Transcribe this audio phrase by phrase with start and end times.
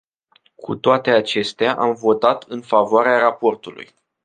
[0.55, 3.93] Cu toate acestea, am votat în favoarea raportului.